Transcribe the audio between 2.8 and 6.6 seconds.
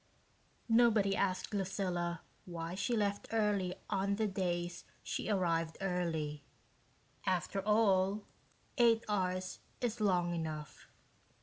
left early on the days she arrived early